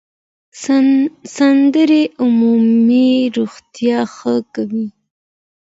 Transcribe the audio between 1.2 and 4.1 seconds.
سندرې عمومي روغتیا